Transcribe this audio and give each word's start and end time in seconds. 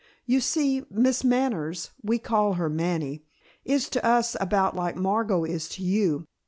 You 0.25 0.39
see, 0.39 0.83
Miss 0.89 1.23
Manners, 1.23 1.91
we 2.01 2.17
call 2.17 2.53
her 2.53 2.69
Manny 2.69 3.23
is 3.63 3.87
to 3.89 4.03
us 4.03 4.35
about 4.41 4.75
like 4.75 4.95
Margot 4.95 5.43
is 5.45 5.69
to 5.75 5.83
you. 5.83 6.25